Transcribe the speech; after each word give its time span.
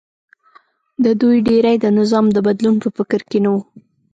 د 1.03 1.05
دوی 1.21 1.37
ډېری 1.47 1.75
د 1.79 1.85
نظام 1.99 2.25
د 2.31 2.37
بدلون 2.47 2.75
په 2.83 2.89
فکر 2.97 3.21
کې 3.29 3.39
نه 3.45 3.49
و 3.53 3.57